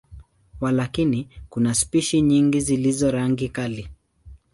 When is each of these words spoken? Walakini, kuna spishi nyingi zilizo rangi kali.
Walakini, 0.61 1.29
kuna 1.49 1.75
spishi 1.75 2.21
nyingi 2.21 2.59
zilizo 2.61 3.11
rangi 3.11 3.49
kali. 3.49 3.89